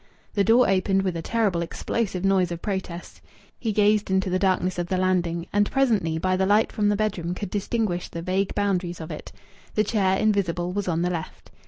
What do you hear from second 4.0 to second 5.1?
into the darkness of the